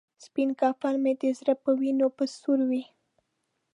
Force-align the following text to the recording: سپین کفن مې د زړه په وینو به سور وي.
سپین 0.25 0.49
کفن 0.59 0.93
مې 1.03 1.13
د 1.21 1.23
زړه 1.39 1.53
په 1.63 1.69
وینو 1.79 2.07
به 2.15 2.25
سور 2.39 2.59
وي. 2.69 2.83